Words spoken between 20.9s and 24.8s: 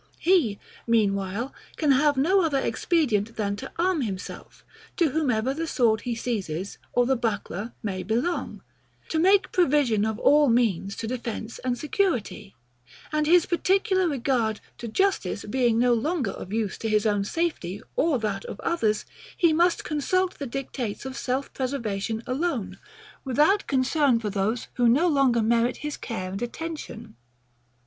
of self preservation alone, without concern for those